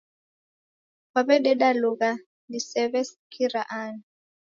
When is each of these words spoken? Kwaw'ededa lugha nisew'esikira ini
Kwaw'ededa 1.09 1.69
lugha 1.81 2.11
nisew'esikira 2.49 3.61
ini 3.81 4.03